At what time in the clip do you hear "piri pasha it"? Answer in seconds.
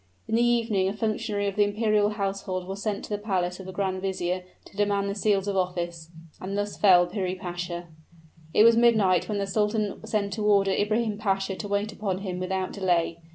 7.05-8.63